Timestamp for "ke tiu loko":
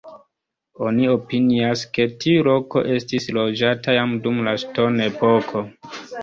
1.97-2.83